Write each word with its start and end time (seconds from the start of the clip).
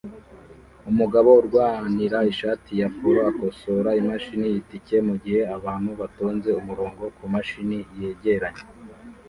Umugabo 0.89 1.29
urwanira 1.39 2.17
ishati 2.31 2.71
ya 2.81 2.87
polo 2.97 3.19
akosora 3.31 3.89
imashini 4.01 4.47
itike 4.59 4.97
mugihe 5.07 5.41
abantu 5.57 5.89
batonze 5.99 6.49
umurongo 6.61 7.03
kumashini 7.17 7.77
yegeranye 7.99 8.63